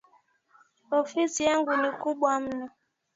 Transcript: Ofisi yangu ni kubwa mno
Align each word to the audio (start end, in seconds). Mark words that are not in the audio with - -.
Ofisi 0.99 1.43
yangu 1.43 1.75
ni 1.77 1.91
kubwa 2.01 2.39
mno 2.39 2.69